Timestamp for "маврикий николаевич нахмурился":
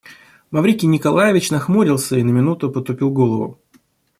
0.51-2.17